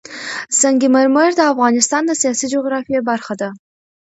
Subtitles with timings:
[0.59, 3.49] سنگ مرمر د افغانستان د سیاسي جغرافیه برخه ده.